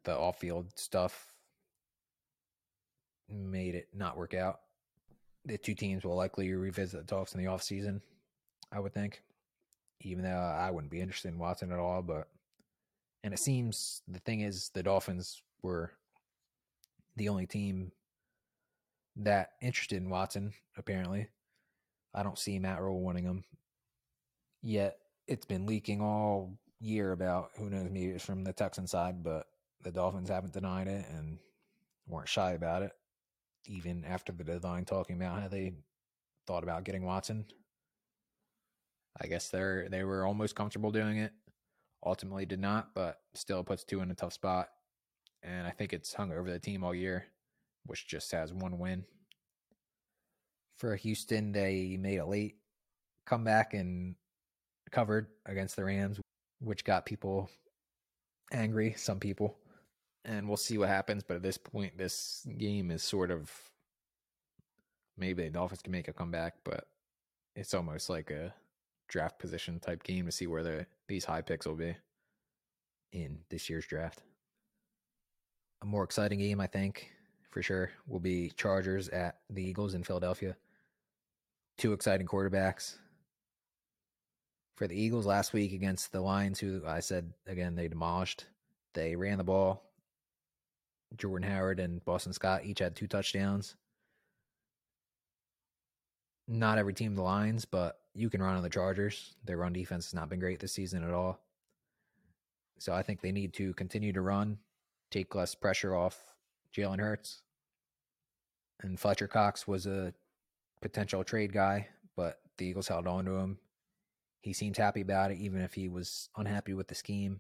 [0.03, 1.34] the off field stuff
[3.27, 4.60] made it not work out.
[5.43, 7.99] The two teams will likely revisit the talks in the off season,
[8.71, 9.23] I would think.
[10.01, 12.27] Even though I wouldn't be interested in Watson at all, but
[13.23, 15.91] and it seems the thing is the Dolphins were
[17.15, 17.91] the only team
[19.17, 21.27] that interested in Watson, apparently.
[22.13, 23.43] I don't see Matt Rhule wanting him.
[24.62, 29.23] Yet it's been leaking all year about who knows, maybe it's from the Texan side,
[29.23, 29.47] but
[29.84, 31.39] the Dolphins haven't denied it and
[32.08, 32.91] weren't shy about it,
[33.65, 35.73] even after the deadline, talking about how they
[36.45, 37.45] thought about getting Watson.
[39.19, 41.34] I guess they're they were almost comfortable doing it.
[42.05, 44.69] Ultimately, did not, but still puts Tua in a tough spot.
[45.43, 47.25] And I think it's hung over the team all year,
[47.86, 49.05] which just has one win.
[50.77, 52.57] For Houston, they made a late
[53.25, 54.15] comeback and
[54.91, 56.19] covered against the Rams,
[56.60, 57.49] which got people
[58.51, 59.57] angry, some people.
[60.23, 61.23] And we'll see what happens.
[61.23, 63.51] But at this point, this game is sort of
[65.17, 66.88] maybe the Dolphins can make a comeback, but
[67.55, 68.53] it's almost like a
[69.08, 71.96] draft position type game to see where the these high picks will be
[73.12, 74.24] in this year's draft.
[75.82, 77.12] A more exciting game, I think,
[77.52, 80.56] for sure, will be Chargers at the Eagles in Philadelphia.
[81.78, 82.96] Two exciting quarterbacks.
[84.76, 88.46] For the Eagles last week against the Lions, who I said again they demolished.
[88.93, 89.84] They ran the ball.
[91.15, 93.76] Jordan Howard and Boston Scott each had two touchdowns.
[96.48, 99.36] Not every team the Lions, but you can run on the Chargers.
[99.45, 101.39] Their run defense has not been great this season at all.
[102.80, 104.58] So I think they need to continue to run,
[105.12, 106.17] take less pressure off
[106.75, 107.43] Jalen Hurts.
[108.82, 110.13] And Fletcher Cox was a
[110.82, 113.60] potential trade guy, but the Eagles held on to him.
[114.41, 117.39] He seems happy about it, even if he was unhappy with the scheme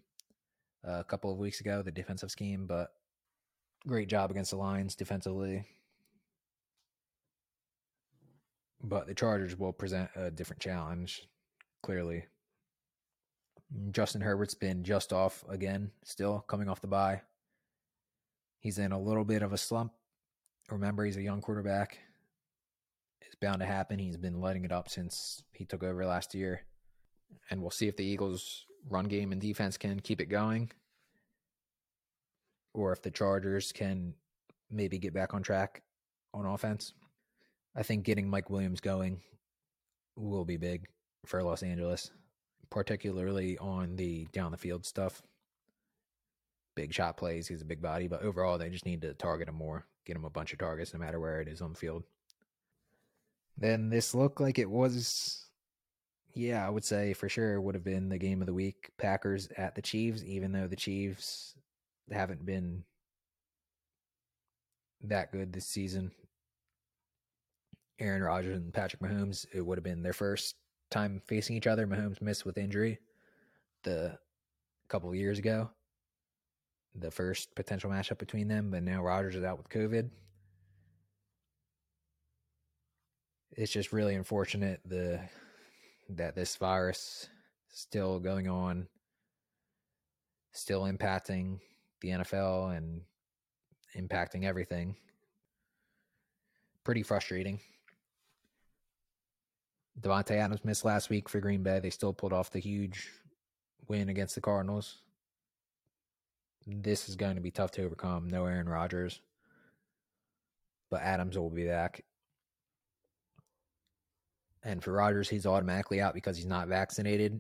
[0.87, 2.67] uh, a couple of weeks ago, the defensive scheme.
[2.67, 2.91] But
[3.87, 5.65] great job against the Lions defensively.
[8.81, 11.27] But the Chargers will present a different challenge,
[11.81, 12.25] clearly.
[13.91, 17.21] Justin Herbert's been just off again, still coming off the bye.
[18.59, 19.93] He's in a little bit of a slump.
[20.69, 21.97] Remember, he's a young quarterback.
[23.21, 23.99] It's bound to happen.
[23.99, 26.61] He's been letting it up since he took over last year.
[27.49, 30.71] And we'll see if the Eagles' run game and defense can keep it going
[32.73, 34.13] or if the Chargers can
[34.69, 35.81] maybe get back on track
[36.33, 36.93] on offense.
[37.77, 39.21] I think getting Mike Williams going
[40.15, 40.87] will be big
[41.27, 42.09] for Los Angeles,
[42.71, 45.21] particularly on the down the field stuff.
[46.75, 47.47] Big shot plays.
[47.47, 50.25] He's a big body, but overall, they just need to target him more, get him
[50.25, 52.03] a bunch of targets no matter where it is on the field.
[53.57, 55.45] Then this looked like it was,
[56.33, 58.89] yeah, I would say for sure would have been the game of the week.
[58.97, 61.55] Packers at the Chiefs, even though the Chiefs
[62.11, 62.83] haven't been
[65.01, 66.11] that good this season.
[67.99, 70.55] Aaron Rodgers and Patrick Mahomes, it would have been their first
[70.91, 71.87] time facing each other.
[71.87, 72.99] Mahomes missed with injury
[73.83, 74.17] the
[74.87, 75.69] couple of years ago.
[76.95, 80.09] The first potential matchup between them, but now Rodgers is out with COVID.
[83.51, 85.19] It's just really unfortunate the
[86.09, 87.27] that this virus
[87.69, 88.87] still going on,
[90.53, 91.59] still impacting
[92.01, 93.01] the NFL and
[93.95, 94.95] impacting everything.
[96.83, 97.59] Pretty frustrating.
[99.99, 101.79] Davante Adams missed last week for Green Bay.
[101.79, 103.09] They still pulled off the huge
[103.87, 104.97] win against the Cardinals.
[106.65, 108.27] This is going to be tough to overcome.
[108.29, 109.21] No Aaron Rodgers.
[110.89, 112.03] But Adams will be back.
[114.63, 117.39] And for Rodgers, he's automatically out because he's not vaccinated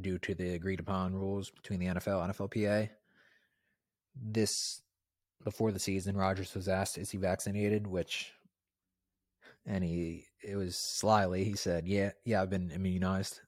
[0.00, 2.90] due to the agreed upon rules between the NFL, NFLPA
[4.22, 4.82] this
[5.44, 8.32] before the season, Rodgers was asked, "Is he vaccinated?" Which,
[9.68, 13.40] and he it was slyly he said, "Yeah, yeah, I've been immunized."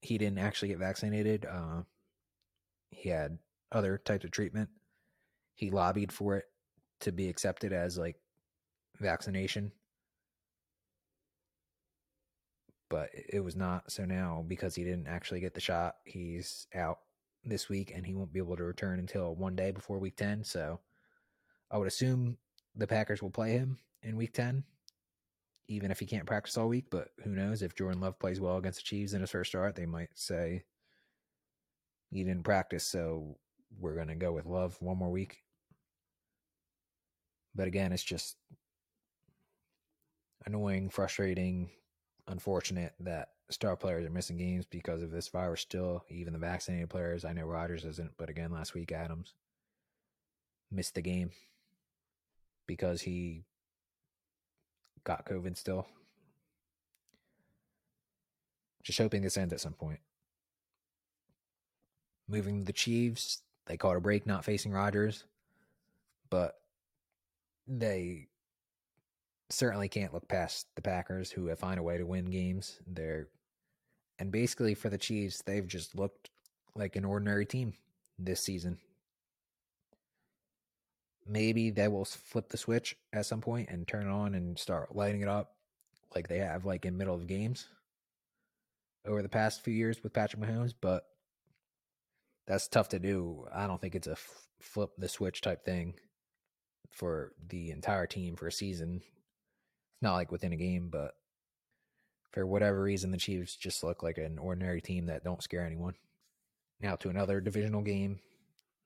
[0.00, 1.44] He didn't actually get vaccinated.
[1.44, 1.82] Uh,
[2.90, 3.38] he had
[3.72, 4.70] other types of treatment.
[5.54, 6.44] He lobbied for it
[7.00, 8.16] to be accepted as like
[8.98, 9.72] vaccination,
[12.88, 13.90] but it was not.
[13.90, 17.00] So now, because he didn't actually get the shot, he's out
[17.44, 20.44] this week, and he won't be able to return until one day before week 10.
[20.44, 20.80] So
[21.70, 22.38] I would assume
[22.76, 24.64] the Packers will play him in week 10,
[25.68, 26.86] even if he can't practice all week.
[26.90, 27.62] But who knows?
[27.62, 30.64] If Jordan Love plays well against the Chiefs in his first start, they might say
[32.10, 33.36] he didn't practice, so
[33.78, 35.38] we're going to go with Love one more week.
[37.54, 38.36] But again, it's just
[40.46, 41.70] annoying, frustrating,
[42.26, 46.88] unfortunate that star players are missing games because of this virus still, even the vaccinated
[46.88, 47.24] players.
[47.24, 49.34] I know Rodgers isn't, but again, last week Adams
[50.70, 51.30] missed the game
[52.66, 53.44] because he
[55.04, 55.86] got COVID still.
[58.82, 60.00] Just hoping this ends at some point.
[62.28, 65.24] Moving to the Chiefs, they caught a break not facing Rodgers,
[66.30, 66.60] but
[67.66, 68.28] they
[69.48, 72.78] certainly can't look past the Packers, who have find a way to win games.
[72.86, 73.28] They're
[74.18, 76.30] and basically for the Chiefs, they've just looked
[76.74, 77.72] like an ordinary team
[78.18, 78.78] this season.
[81.30, 84.96] Maybe they will flip the switch at some point and turn it on and start
[84.96, 85.52] lighting it up
[86.12, 87.68] like they have like in middle of games
[89.06, 91.04] over the past few years with Patrick Mahomes, but
[92.48, 93.46] that's tough to do.
[93.54, 94.16] I don't think it's a
[94.58, 95.94] flip the switch type thing
[96.90, 98.96] for the entire team for a season.
[98.96, 101.12] It's not like within a game, but
[102.32, 105.94] for whatever reason, the Chiefs just look like an ordinary team that don't scare anyone.
[106.80, 108.18] Now to another divisional game,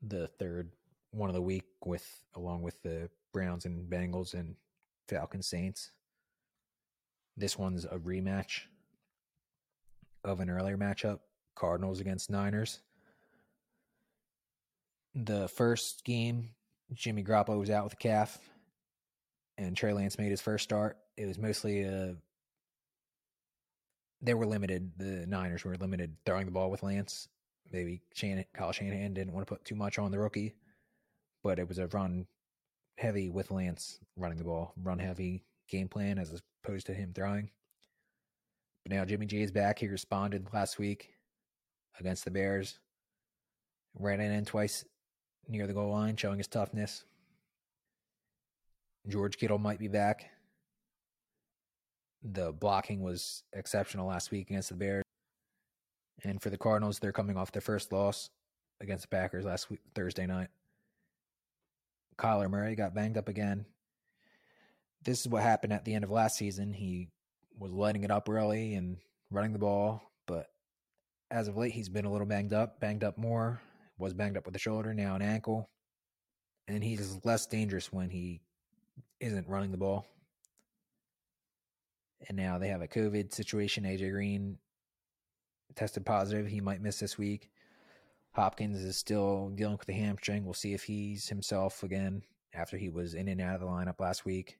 [0.02, 0.72] the third
[1.14, 4.56] one of the week with along with the Browns and Bengals and
[5.08, 5.92] Falcons Saints.
[7.36, 8.62] This one's a rematch
[10.24, 11.20] of an earlier matchup,
[11.54, 12.80] Cardinals against Niners.
[15.14, 16.50] The first game,
[16.92, 18.38] Jimmy Garoppolo was out with a calf,
[19.56, 20.96] and Trey Lance made his first start.
[21.16, 22.16] It was mostly a.
[24.22, 24.92] They were limited.
[24.96, 27.28] The Niners were limited throwing the ball with Lance.
[27.70, 28.00] Maybe
[28.54, 30.54] Kyle Shanahan didn't want to put too much on the rookie,
[31.44, 32.26] but it was a run
[32.96, 37.50] heavy with Lance running the ball, run heavy game plan as opposed to him throwing.
[38.82, 39.78] But now Jimmy G is back.
[39.78, 41.10] He responded last week
[42.00, 42.80] against the Bears.
[43.96, 44.84] Ran in twice
[45.46, 47.04] near the goal line, showing his toughness.
[49.06, 50.30] George Kittle might be back.
[52.22, 55.04] The blocking was exceptional last week against the Bears.
[56.24, 58.30] And for the Cardinals, they're coming off their first loss
[58.80, 60.48] against the Packers last week, Thursday night.
[62.16, 63.66] Kyler Murray got banged up again.
[65.02, 66.72] This is what happened at the end of last season.
[66.72, 67.08] He
[67.58, 68.96] was lighting it up early and
[69.30, 70.46] running the ball, but
[71.30, 73.60] as of late, he's been a little banged up, banged up more,
[73.98, 75.68] was banged up with the shoulder, now an ankle,
[76.68, 78.40] and he's less dangerous when he
[79.20, 80.06] isn't running the ball.
[82.28, 83.84] And now they have a COVID situation.
[83.84, 84.58] AJ Green
[85.74, 86.46] tested positive.
[86.46, 87.50] He might miss this week.
[88.34, 90.44] Hopkins is still dealing with the hamstring.
[90.44, 94.00] We'll see if he's himself again after he was in and out of the lineup
[94.00, 94.58] last week.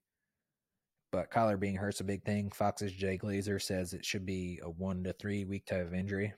[1.11, 2.51] But Kyler being hurt's a big thing.
[2.51, 6.35] Fox's Jay Glazer says it should be a one to three week type of injury.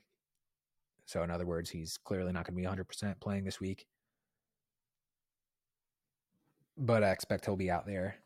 [1.05, 3.87] So, in other words, he's clearly not going to be 100% playing this week.
[6.75, 8.17] But I expect he'll be out there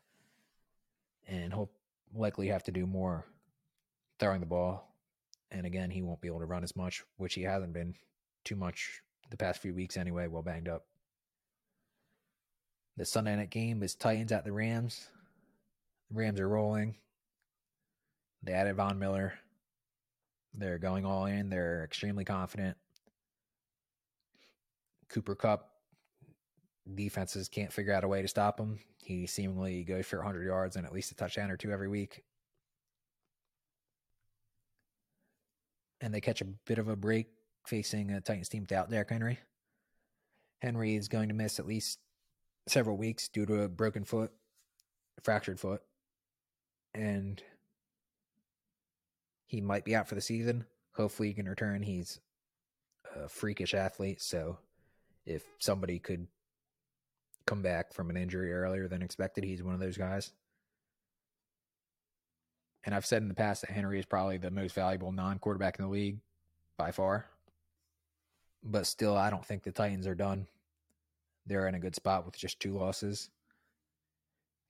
[1.28, 1.70] and he'll
[2.14, 3.26] likely have to do more
[4.18, 4.94] throwing the ball.
[5.50, 7.94] And again, he won't be able to run as much, which he hasn't been
[8.44, 10.84] too much the past few weeks anyway, well banged up.
[12.96, 15.08] The Sunday night game is Titans at the Rams.
[16.10, 16.96] The Rams are rolling.
[18.42, 19.34] They added Von Miller.
[20.54, 21.48] They're going all in.
[21.48, 22.76] They're extremely confident.
[25.08, 25.70] Cooper Kupp
[26.94, 28.78] defenses can't figure out a way to stop him.
[29.02, 32.24] He seemingly goes for 100 yards and at least a touchdown or two every week.
[36.00, 37.28] And they catch a bit of a break
[37.64, 39.38] facing a Titans team without Derrick Henry.
[40.60, 41.98] Henry is going to miss at least
[42.66, 44.32] several weeks due to a broken foot,
[45.22, 45.82] fractured foot
[46.94, 47.42] and
[49.46, 50.66] he might be out for the season.
[50.94, 51.82] Hopefully, he can return.
[51.82, 52.20] He's
[53.16, 54.58] a freakish athlete, so
[55.24, 56.26] if somebody could
[57.46, 60.32] come back from an injury earlier than expected, he's one of those guys.
[62.84, 65.78] And I've said in the past that Henry is probably the most valuable non quarterback
[65.78, 66.18] in the league
[66.76, 67.26] by far.
[68.64, 70.46] But still, I don't think the Titans are done.
[71.46, 73.28] They're in a good spot with just two losses.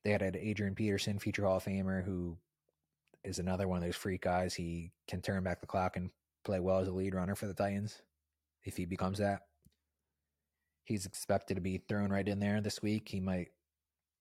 [0.05, 2.37] They had Adrian Peterson, future Hall of Famer, who
[3.25, 4.55] is another one of those freak guys.
[4.55, 6.11] He can turn back the clock and
[6.45, 8.03] play well as a lead runner for the Titans
[8.65, 9.43] if he becomes that.
[10.85, 13.09] He's expected to be thrown right in there this week.
[13.09, 13.49] He might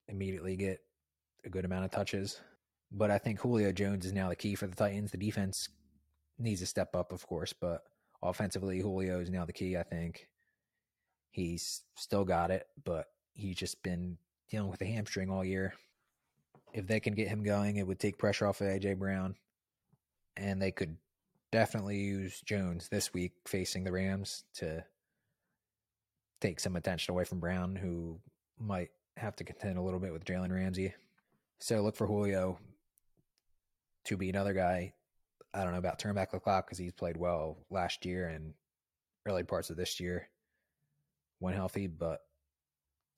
[0.07, 0.81] immediately get
[1.43, 2.39] a good amount of touches.
[2.91, 5.11] But I think Julio Jones is now the key for the Titans.
[5.11, 5.69] The defense
[6.37, 7.83] needs to step up, of course, but
[8.21, 10.27] offensively, Julio is now the key, I think.
[11.29, 14.17] He's still got it, but he's just been
[14.49, 15.73] dealing with a hamstring all year.
[16.73, 19.35] If they can get him going, it would take pressure off of AJ Brown,
[20.37, 20.97] and they could
[21.51, 24.83] definitely use Jones this week facing the Rams to
[26.39, 28.19] take some attention away from Brown, who
[28.59, 30.93] might have to contend a little bit with Jalen Ramsey.
[31.59, 32.57] So look for Julio
[34.05, 34.93] to be another guy
[35.53, 38.53] I don't know about turn back the clock because he's played well last year and
[39.25, 40.29] early parts of this year
[41.39, 42.21] when healthy, but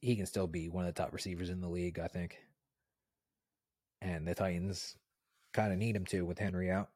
[0.02, 2.38] he can still be one of the top receivers in the league, I think.
[4.02, 4.98] And the Titans
[5.54, 6.90] kind of need him to with Henry out.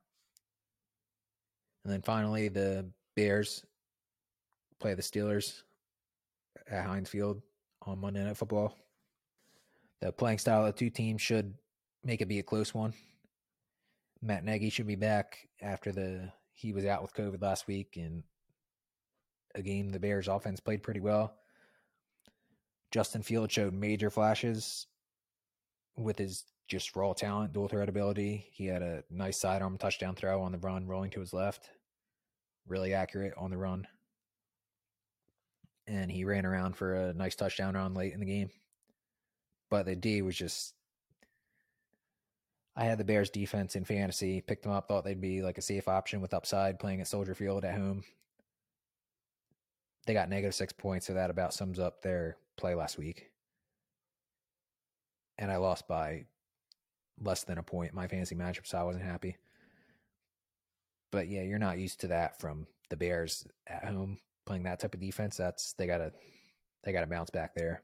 [1.83, 2.85] And then finally, the
[3.15, 3.63] Bears
[4.79, 5.63] play the Steelers
[6.69, 7.41] at Heinz Field
[7.83, 8.77] on Monday Night Football.
[10.01, 11.53] The playing style of two teams should
[12.03, 12.93] make it be a close one.
[14.21, 18.23] Matt Nagy should be back after the he was out with COVID last week, and
[19.53, 21.35] a game the Bears offense played pretty well.
[22.91, 24.87] Justin Field showed major flashes
[25.95, 28.47] with his just raw talent, dual threat ability.
[28.51, 31.69] He had a nice sidearm touchdown throw on the run, rolling to his left.
[32.67, 33.87] Really accurate on the run.
[35.85, 38.49] And he ran around for a nice touchdown run late in the game.
[39.69, 40.73] But the D was just
[42.79, 45.63] I had the Bears defense in fantasy, picked them up, thought they'd be like a
[45.63, 48.03] safe option with upside playing at Soldier Field at home.
[50.05, 53.31] They got negative six points, so that about sums up their play last week.
[55.39, 56.25] And I lost by
[57.19, 59.37] less than a point my fantasy matchup, so I wasn't happy.
[61.11, 64.93] But yeah, you're not used to that from the Bears at home playing that type
[64.93, 65.35] of defense.
[65.35, 66.11] That's they gotta
[66.83, 67.81] they gotta bounce back there.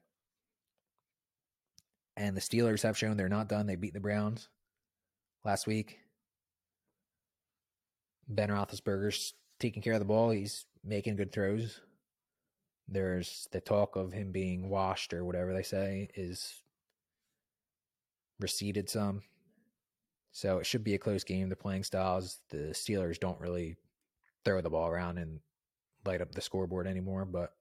[2.15, 3.65] And the Steelers have shown they're not done.
[3.65, 4.49] They beat the Browns
[5.43, 5.99] last week.
[8.27, 10.29] Ben Roethlisberger's taking care of the ball.
[10.29, 11.81] He's making good throws.
[12.87, 16.63] There's the talk of him being washed or whatever they say is
[18.39, 19.21] receded some.
[20.31, 21.49] So it should be a close game.
[21.49, 23.75] The playing styles, the Steelers don't really
[24.43, 25.39] throw the ball around and
[26.05, 27.25] light up the scoreboard anymore.
[27.25, 27.53] But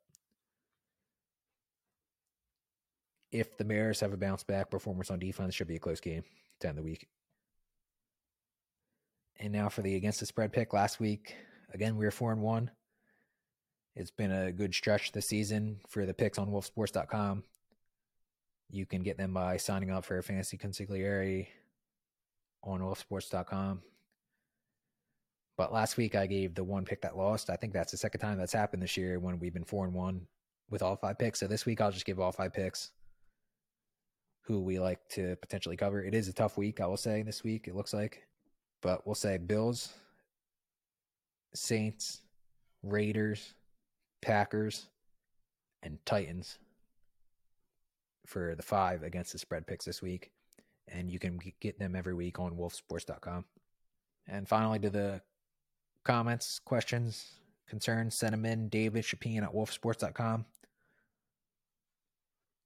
[3.31, 6.25] if the Bears have a bounce back performance on defense, should be a close game
[6.61, 7.07] to end the week.
[9.43, 11.35] And now for the against the spread pick last week.
[11.75, 12.71] Again, we were four and one.
[13.97, 17.43] It's been a good stretch this season for the picks on wolfsports.com.
[18.71, 21.49] You can get them by signing up for a fantasy consigliere
[22.63, 23.83] on wolfsports.com.
[25.57, 27.51] But last week I gave the one pick that lost.
[27.51, 29.93] I think that's the second time that's happened this year when we've been four and
[29.93, 30.29] one
[30.71, 31.41] with all five picks.
[31.41, 32.93] So this week I'll just give all five picks
[34.43, 36.01] who we like to potentially cover.
[36.01, 38.23] It is a tough week, I will say, this week, it looks like
[38.83, 39.95] but we'll say Bills,
[41.55, 42.21] Saints,
[42.83, 43.55] Raiders,
[44.21, 44.87] Packers,
[45.83, 46.59] and Titans
[48.27, 50.31] for the five against the spread picks this week.
[50.89, 53.45] And you can get them every week on wolfsports.com.
[54.27, 55.23] And finally, to the
[56.05, 57.35] comments, questions,
[57.69, 58.69] concerns, send them in.
[58.69, 60.45] David Chapin at wolfsports.com.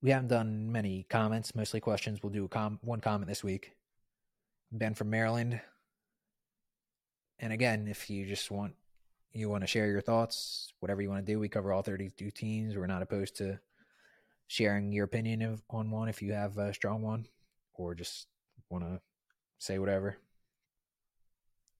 [0.02, 2.22] We haven't done many comments, mostly questions.
[2.22, 3.72] We'll do com- one comment this week.
[4.72, 5.60] Ben from Maryland
[7.38, 8.74] and again, if you just want
[9.32, 12.30] you want to share your thoughts, whatever you want to do, we cover all 32
[12.30, 12.76] teams.
[12.76, 13.60] We're not opposed to
[14.46, 17.26] sharing your opinion of, on one if you have a strong one
[17.74, 18.28] or just
[18.70, 19.00] want to
[19.58, 20.16] say whatever.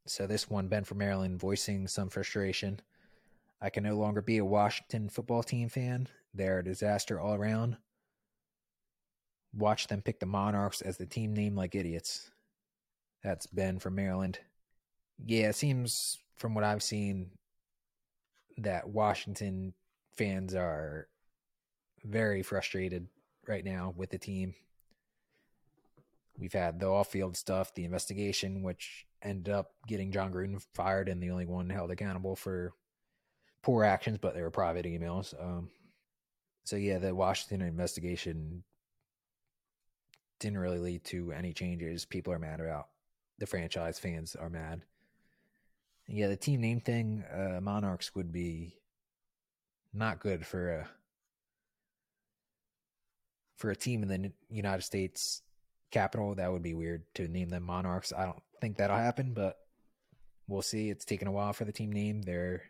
[0.06, 2.80] So this one, Ben from Maryland, voicing some frustration.
[3.60, 6.08] I can no longer be a Washington football team fan.
[6.34, 7.78] They're a disaster all around.
[9.54, 12.30] Watch them pick the Monarchs as the team name like idiots.
[13.22, 14.38] That's Ben from Maryland.
[15.24, 17.30] Yeah, it seems from what I've seen
[18.58, 19.74] that Washington
[20.16, 21.08] fans are
[22.04, 23.08] very frustrated
[23.46, 24.54] right now with the team.
[26.38, 31.08] We've had the off field stuff, the investigation, which ended up getting Jon Gruden fired
[31.08, 32.74] and the only one held accountable for
[33.62, 35.34] poor actions, but they were private emails.
[35.42, 35.70] Um,
[36.64, 38.64] so, yeah, the Washington investigation
[40.38, 42.04] didn't really lead to any changes.
[42.04, 42.88] People are mad about
[43.38, 44.82] the franchise, fans are mad.
[46.08, 48.76] Yeah, the team name thing, uh, Monarchs would be
[49.92, 50.88] not good for a
[53.56, 55.42] for a team in the United States
[55.90, 56.34] capital.
[56.34, 58.12] That would be weird to name them Monarchs.
[58.12, 59.56] I don't think that'll happen, but
[60.46, 60.90] we'll see.
[60.90, 62.22] It's taken a while for the team name.
[62.22, 62.62] They're,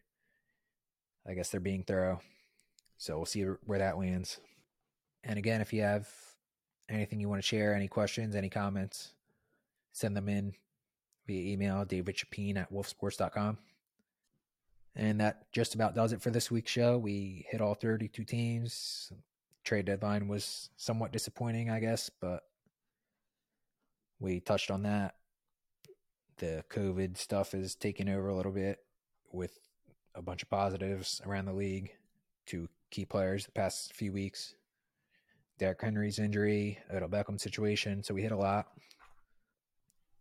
[1.29, 2.21] I guess, they're being thorough.
[2.99, 4.39] So we'll see where that lands.
[5.25, 6.09] And again, if you have
[6.89, 9.13] anything you want to share, any questions, any comments,
[9.93, 10.55] send them in
[11.27, 13.59] via email, David Chapin at wolfsports.com.
[14.95, 16.97] And that just about does it for this week's show.
[16.97, 19.13] We hit all 32 teams.
[19.63, 22.45] Trade deadline was somewhat disappointing, I guess, but
[24.19, 25.17] we touched on that.
[26.39, 28.79] The COVID stuff is taking over a little bit
[29.33, 29.59] with
[30.15, 31.93] a bunch of positives around the league
[32.47, 34.55] to key players the past few weeks.
[35.59, 38.03] Derrick Henry's injury, Odell Beckham situation.
[38.03, 38.69] So we hit a lot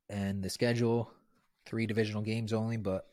[0.10, 1.12] and the schedule
[1.66, 3.08] three divisional games only, but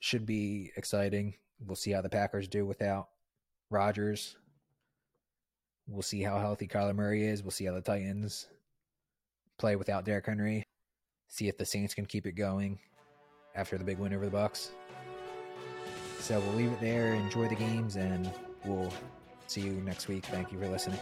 [0.00, 1.34] should be exciting.
[1.64, 3.08] We'll see how the Packers do without
[3.70, 4.36] Rodgers.
[5.86, 7.42] We'll see how healthy Kyler Murray is.
[7.42, 8.48] We'll see how the Titans
[9.58, 10.64] play without Derrick Henry.
[11.28, 12.78] See if the Saints can keep it going
[13.54, 14.70] after the big win over the Bucs.
[16.18, 17.14] So we'll leave it there.
[17.14, 18.30] Enjoy the games, and
[18.64, 18.92] we'll
[19.46, 20.24] see you next week.
[20.26, 21.00] Thank you for listening.